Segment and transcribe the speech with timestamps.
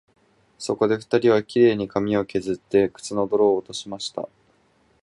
[0.57, 4.27] そこで二人は、綺麗に髪をけずって、靴の泥を落としました